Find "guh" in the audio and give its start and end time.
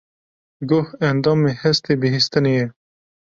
0.69-0.89